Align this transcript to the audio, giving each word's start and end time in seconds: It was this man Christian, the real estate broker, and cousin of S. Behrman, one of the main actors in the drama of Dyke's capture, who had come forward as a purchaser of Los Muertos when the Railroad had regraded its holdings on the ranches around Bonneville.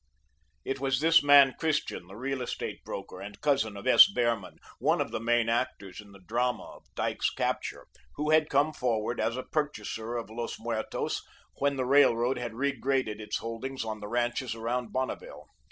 It 0.65 0.79
was 0.79 0.99
this 0.99 1.21
man 1.21 1.53
Christian, 1.59 2.07
the 2.07 2.15
real 2.15 2.41
estate 2.41 2.83
broker, 2.83 3.21
and 3.21 3.39
cousin 3.39 3.77
of 3.77 3.85
S. 3.85 4.07
Behrman, 4.07 4.57
one 4.79 4.99
of 4.99 5.11
the 5.11 5.19
main 5.19 5.47
actors 5.47 6.01
in 6.01 6.11
the 6.11 6.17
drama 6.25 6.63
of 6.63 6.85
Dyke's 6.95 7.29
capture, 7.29 7.85
who 8.15 8.31
had 8.31 8.49
come 8.49 8.73
forward 8.73 9.19
as 9.19 9.37
a 9.37 9.43
purchaser 9.43 10.15
of 10.17 10.31
Los 10.31 10.59
Muertos 10.59 11.21
when 11.59 11.75
the 11.75 11.85
Railroad 11.85 12.39
had 12.39 12.53
regraded 12.55 13.21
its 13.21 13.37
holdings 13.37 13.85
on 13.85 13.99
the 13.99 14.07
ranches 14.07 14.55
around 14.55 14.91
Bonneville. 14.91 15.45